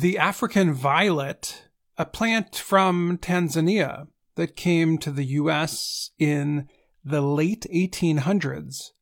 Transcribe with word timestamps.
The 0.00 0.16
African 0.16 0.72
violet, 0.72 1.64
a 1.98 2.06
plant 2.06 2.56
from 2.56 3.18
Tanzania 3.18 4.06
that 4.34 4.56
came 4.56 4.96
to 4.96 5.10
the 5.10 5.26
US 5.42 6.12
in 6.18 6.70
the 7.04 7.20
late 7.20 7.66
1800s, 7.70 8.92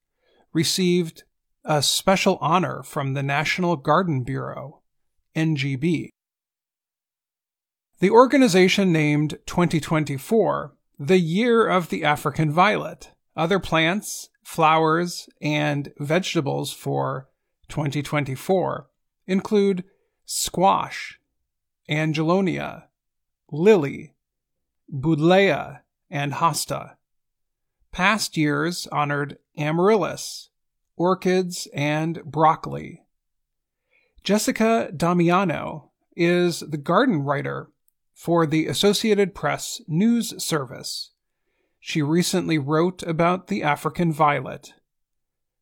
received 0.53 1.22
a 1.64 1.84
special 1.84 2.37
honor 2.40 2.82
from 2.82 3.14
the 3.14 3.22
National 3.22 3.76
Garden 3.76 4.24
Bureau, 4.24 4.82
NGB. 5.37 6.08
The 8.01 8.10
organization 8.10 8.90
named 8.90 9.38
2024 9.46 10.74
the 10.99 11.21
Year 11.21 11.69
of 11.69 11.90
the 11.90 12.03
African 12.03 12.51
Violet. 12.51 13.12
Other 13.37 13.60
plants, 13.60 14.30
flowers, 14.42 15.28
and 15.40 15.92
vegetables 16.01 16.73
for 16.73 17.28
2024 17.69 18.88
include 19.28 19.84
squash, 20.30 21.19
angelonia, 21.88 22.87
lily, 23.51 24.12
buddleia, 24.93 25.80
and 26.11 26.35
hosta. 26.35 26.97
Past 27.93 28.37
years 28.37 28.87
honored 28.93 29.38
amaryllis, 29.57 30.51
orchids, 30.97 31.66
and 31.73 32.23
broccoli. 32.25 33.05
Jessica 34.23 34.93
Damiano 34.95 35.93
is 36.15 36.60
the 36.60 36.77
garden 36.77 37.23
writer 37.23 37.71
for 38.13 38.45
the 38.47 38.66
Associated 38.66 39.35
Press 39.35 39.80
news 39.88 40.35
service. 40.45 41.13
She 41.80 42.02
recently 42.02 42.59
wrote 42.59 43.02
about 43.02 43.47
the 43.47 43.63
African 43.63 44.13
violet. 44.13 44.74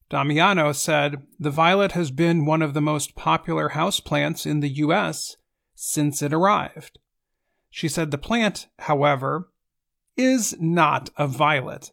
Damiano 0.09 0.73
said 0.73 1.23
the 1.39 1.51
violet 1.51 1.93
has 1.93 2.11
been 2.11 2.47
one 2.47 2.63
of 2.63 2.75
the 2.75 2.81
most 2.81 3.17
popular 3.17 3.71
houseplants 3.71 4.47
in 4.47 4.61
the 4.61 4.69
U.S. 4.69 5.37
since 5.75 6.23
it 6.23 6.33
arrived. 6.33 6.99
She 7.71 7.89
said 7.89 8.11
the 8.11 8.19
plant, 8.19 8.69
however, 8.79 9.51
is 10.17 10.57
not 10.61 11.11
a 11.19 11.27
violet. 11.27 11.93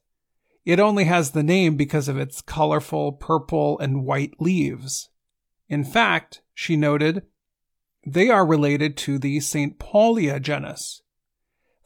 It 0.64 0.80
only 0.80 1.06
has 1.06 1.32
the 1.32 1.44
name 1.44 1.76
because 1.76 2.08
of 2.08 2.18
its 2.18 2.42
colorful 2.42 3.14
purple 3.14 3.78
and 3.80 4.06
white 4.06 4.40
leaves. 4.40 5.10
In 5.68 5.84
fact, 5.84 6.42
she 6.54 6.78
noted, 6.78 7.24
they 8.06 8.30
are 8.30 8.46
related 8.46 8.96
to 8.98 9.18
the 9.18 9.38
Saintpaulia 9.38 10.42
genus. 10.42 11.02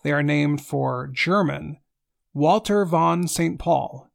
They 0.04 0.12
are 0.12 0.24
named 0.24 0.62
for 0.62 1.08
German 1.08 1.78
Walter 2.34 2.86
von 2.86 3.28
St. 3.28 3.58
Paul. 3.58 4.10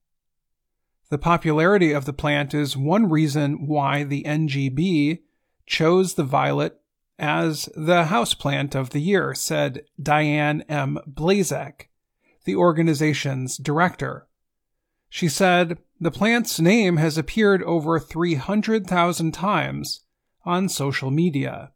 The 1.13 1.19
popularity 1.19 1.93
of 1.93 2.07
the 2.07 2.15
plant 2.15 2.55
is 2.55 2.75
one 2.75 3.11
reason 3.11 3.67
why 3.67 4.03
the 4.03 4.23
NGB 4.23 5.19
chose 5.67 6.15
the 6.15 6.25
violet 6.25 6.81
as 7.19 7.69
the 7.77 8.05
houseplant 8.05 8.75
of 8.75 8.91
the 8.91 8.99
year, 8.99 9.35
said 9.35 9.85
Diane 10.03 10.63
M. 10.71 10.99
Blazek, 11.07 11.91
the 12.47 12.57
organization's 12.57 13.59
director. 13.59 14.27
She 15.11 15.29
said 15.29 15.77
the 16.01 16.11
plant's 16.11 16.59
name 16.59 16.97
has 16.97 17.19
appeared 17.19 17.63
over 17.65 18.01
300,000 18.01 19.33
times 19.33 20.07
on 20.47 20.71
social 20.71 21.11
media. 21.11 21.73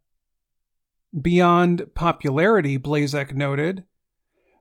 Beyond 1.21 1.95
popularity, 1.95 2.79
Blazek 2.79 3.35
noted, 3.35 3.85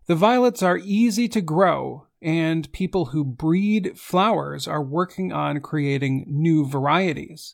the 0.07 0.15
violets 0.15 0.61
are 0.61 0.81
easy 0.83 1.29
to 1.29 1.39
grow, 1.39 2.04
and 2.25 2.71
people 2.71 3.05
who 3.05 3.23
breed 3.23 3.99
flowers 3.99 4.67
are 4.67 4.81
working 4.81 5.31
on 5.31 5.61
creating 5.61 6.25
new 6.27 6.67
varieties. 6.67 7.53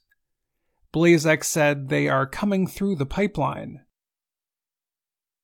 Blazek 0.94 1.44
said 1.44 1.90
they 1.90 2.08
are 2.08 2.26
coming 2.26 2.66
through 2.66 2.96
the 2.96 3.06
pipeline. 3.06 3.82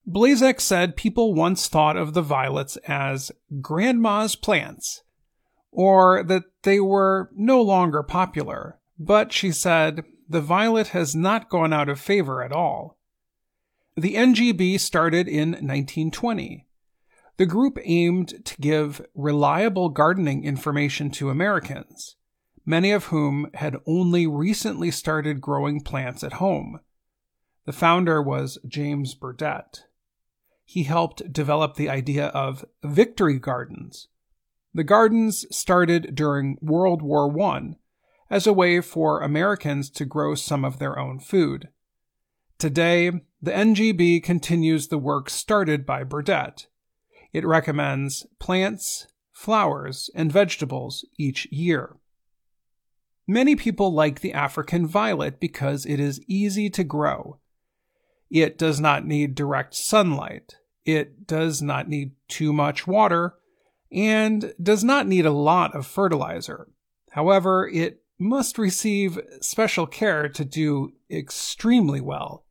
Blazek 0.08 0.62
said 0.62 0.96
people 0.96 1.34
once 1.34 1.68
thought 1.68 1.98
of 1.98 2.14
the 2.14 2.22
violets 2.22 2.78
as 2.88 3.30
grandma's 3.60 4.38
plants, 4.38 5.04
or 5.72 6.24
that 6.24 6.44
they 6.64 6.80
were 6.80 7.30
no 7.36 7.62
longer 7.62 8.04
popular, 8.04 8.80
but 8.98 9.34
she 9.34 9.52
said 9.52 10.06
the 10.30 10.40
violet 10.40 10.88
has 10.90 11.14
not 11.14 11.50
gone 11.50 11.74
out 11.74 11.90
of 11.90 12.00
favor 12.00 12.42
at 12.42 12.54
all. 12.54 12.98
The 13.98 14.16
NGB 14.16 14.80
started 14.80 15.28
in 15.28 15.50
1920. 15.52 16.67
The 17.38 17.46
group 17.46 17.78
aimed 17.84 18.46
to 18.46 18.62
give 18.62 19.06
reliable 19.14 19.90
gardening 19.90 20.44
information 20.44 21.12
to 21.12 21.30
Americans 21.30 22.18
many 22.68 22.92
of 22.92 23.06
whom 23.06 23.50
had 23.54 23.78
only 23.88 24.28
recently 24.28 24.92
started 24.92 25.40
growing 25.40 25.80
plants 25.80 26.22
at 26.22 26.34
home. 26.34 26.82
The 27.66 27.72
founder 27.72 28.22
was 28.22 28.60
James 28.68 29.16
Burdett. 29.16 29.86
He 30.66 30.84
helped 30.84 31.32
develop 31.32 31.76
the 31.76 31.90
idea 31.90 32.28
of 32.28 32.66
victory 32.84 33.40
gardens. 33.40 34.10
The 34.74 34.84
gardens 34.84 35.46
started 35.50 36.14
during 36.14 36.58
World 36.62 37.02
War 37.02 37.34
I 37.42 37.78
as 38.30 38.46
a 38.46 38.54
way 38.54 38.82
for 38.82 39.22
Americans 39.22 39.90
to 39.92 40.04
grow 40.04 40.36
some 40.36 40.66
of 40.66 40.78
their 40.78 41.00
own 41.00 41.20
food. 41.20 41.70
Today, 42.58 43.10
the 43.42 43.52
NGB 43.52 44.22
continues 44.22 44.90
the 44.90 44.98
work 44.98 45.30
started 45.30 45.86
by 45.86 46.04
Burdett. 46.04 46.68
It 47.34 47.46
recommends 47.46 48.26
plants, 48.40 49.08
flowers, 49.32 50.10
and 50.16 50.32
vegetables 50.32 51.06
each 51.18 51.46
year. 51.52 51.98
Many 53.28 53.56
people 53.56 53.94
like 53.94 54.22
the 54.22 54.34
African 54.34 54.88
violet 54.88 55.40
because 55.40 55.86
it 55.86 56.00
is 56.00 56.22
easy 56.28 56.70
to 56.70 56.84
grow. 56.84 57.40
It 58.30 58.58
does 58.58 58.80
not 58.80 59.06
need 59.06 59.36
direct 59.36 59.76
sunlight. 59.76 60.56
It 60.86 61.28
does 61.28 61.62
not 61.62 61.90
need 61.90 62.12
too 62.30 62.54
much 62.54 62.88
water 62.88 63.36
and 63.92 64.54
does 64.62 64.84
not 64.84 65.08
need 65.08 65.26
a 65.26 65.32
lot 65.32 65.76
of 65.76 65.86
fertilizer. 65.86 66.70
However, 67.12 67.68
it 67.68 68.02
must 68.20 68.58
receive 68.58 69.20
special 69.42 69.86
care 69.86 70.28
to 70.30 70.46
do 70.46 70.94
extremely 71.10 72.02
well. 72.02 72.46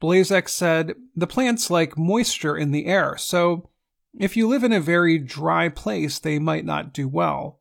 Blazek 0.00 0.48
said, 0.48 0.94
the 1.14 1.26
plants 1.26 1.70
like 1.70 1.96
moisture 1.96 2.56
in 2.56 2.72
the 2.72 2.86
air, 2.86 3.16
so 3.16 3.70
if 4.18 4.36
you 4.36 4.46
live 4.46 4.64
in 4.64 4.72
a 4.72 4.80
very 4.80 5.18
dry 5.18 5.68
place, 5.68 6.18
they 6.18 6.38
might 6.38 6.64
not 6.64 6.92
do 6.92 7.08
well. 7.08 7.60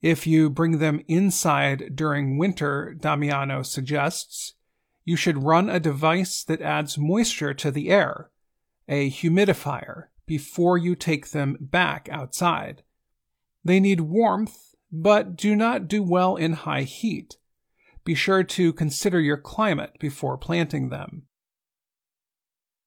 If 0.00 0.26
you 0.26 0.50
bring 0.50 0.78
them 0.78 1.02
inside 1.06 1.94
during 1.94 2.38
winter, 2.38 2.94
Damiano 2.98 3.62
suggests, 3.62 4.54
you 5.04 5.16
should 5.16 5.44
run 5.44 5.68
a 5.68 5.80
device 5.80 6.42
that 6.44 6.60
adds 6.60 6.98
moisture 6.98 7.54
to 7.54 7.70
the 7.70 7.90
air, 7.90 8.30
a 8.88 9.10
humidifier, 9.10 10.06
before 10.26 10.78
you 10.78 10.94
take 10.94 11.30
them 11.30 11.56
back 11.60 12.08
outside. 12.10 12.82
They 13.64 13.78
need 13.78 14.00
warmth, 14.00 14.74
but 14.90 15.36
do 15.36 15.54
not 15.54 15.88
do 15.88 16.02
well 16.02 16.36
in 16.36 16.52
high 16.52 16.82
heat. 16.82 17.36
Be 18.04 18.14
sure 18.14 18.42
to 18.42 18.72
consider 18.72 19.20
your 19.20 19.36
climate 19.36 19.92
before 20.00 20.36
planting 20.36 20.88
them. 20.88 21.24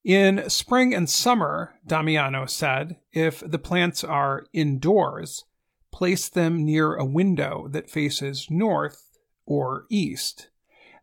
In 0.05 0.47
spring 0.51 0.93
and 0.93 1.09
summer, 1.09 1.79
Damiano 1.83 2.45
said, 2.45 2.97
if 3.11 3.39
the 3.39 3.57
plants 3.57 4.03
are 4.03 4.45
indoors, 4.53 5.45
place 5.91 6.29
them 6.29 6.63
near 6.63 6.93
a 6.93 7.03
window 7.03 7.67
that 7.71 7.89
faces 7.89 8.45
north 8.51 9.17
or 9.47 9.87
east. 9.89 10.49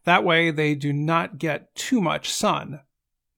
That 0.04 0.22
way 0.22 0.52
they 0.52 0.76
do 0.76 0.92
not 0.92 1.38
get 1.38 1.74
too 1.74 2.00
much 2.00 2.30
sun. 2.30 2.82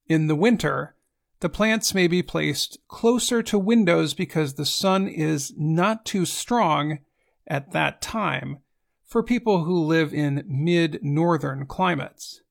In 0.07 0.27
the 0.27 0.35
winter, 0.35 0.97
the 1.41 1.49
plants 1.49 1.95
may 1.95 2.09
be 2.09 2.23
placed 2.23 2.77
closer 2.87 3.43
to 3.45 3.59
windows 3.59 4.13
because 4.13 4.55
the 4.55 4.67
sun 4.67 5.09
is 5.09 5.55
not 5.57 6.05
too 6.05 6.27
strong 6.27 6.99
at 7.47 7.73
that 7.73 8.03
time 8.03 8.59
for 9.07 9.23
people 9.23 9.65
who 9.65 9.83
live 9.83 10.13
in 10.13 10.45
mid 10.47 10.99
northern 11.03 11.65
climates. 11.65 12.43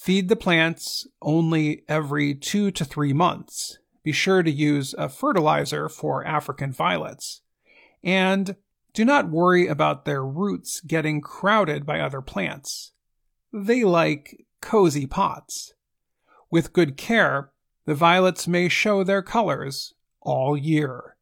Feed 0.00 0.30
the 0.30 0.36
plants 0.36 1.06
only 1.20 1.84
every 1.86 2.34
two 2.34 2.70
to 2.70 2.86
three 2.86 3.12
months. 3.12 3.78
Be 4.02 4.12
sure 4.12 4.42
to 4.42 4.50
use 4.50 4.94
a 4.96 5.10
fertilizer 5.10 5.90
for 5.90 6.26
African 6.26 6.72
violets. 6.72 7.42
And 8.02 8.56
do 8.94 9.04
not 9.04 9.28
worry 9.28 9.66
about 9.66 10.06
their 10.06 10.24
roots 10.24 10.80
getting 10.80 11.20
crowded 11.20 11.84
by 11.84 12.00
other 12.00 12.22
plants. 12.22 12.92
They 13.52 13.84
like 13.84 14.46
cozy 14.62 15.06
pots. 15.06 15.74
With 16.50 16.72
good 16.72 16.96
care, 16.96 17.50
the 17.84 17.94
violets 17.94 18.48
may 18.48 18.70
show 18.70 19.04
their 19.04 19.20
colors 19.20 19.92
all 20.22 20.56
year. 20.56 21.16